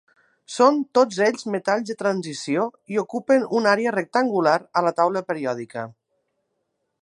[0.51, 2.63] Són tots ells metalls de transició
[2.95, 5.85] i ocupen una àrea rectangular a la taula periòdica.